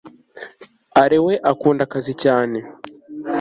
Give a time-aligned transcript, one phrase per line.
[1.01, 2.59] Alain we akunda akazi cyane